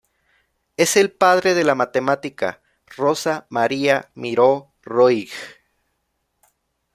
[0.77, 2.63] Es el padre de la matemática
[2.97, 5.29] Rosa Maria Miró Roig.